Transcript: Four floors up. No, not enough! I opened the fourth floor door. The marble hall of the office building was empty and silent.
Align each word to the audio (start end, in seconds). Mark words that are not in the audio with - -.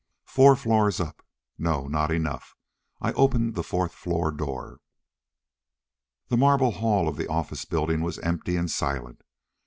Four 0.25 0.55
floors 0.55 0.99
up. 0.99 1.23
No, 1.59 1.85
not 1.85 2.09
enough! 2.09 2.55
I 3.01 3.13
opened 3.13 3.53
the 3.53 3.61
fourth 3.61 3.93
floor 3.93 4.31
door. 4.31 4.79
The 6.29 6.37
marble 6.37 6.71
hall 6.71 7.07
of 7.07 7.17
the 7.17 7.27
office 7.29 7.65
building 7.65 8.01
was 8.01 8.17
empty 8.17 8.55
and 8.55 8.71
silent. 8.71 9.21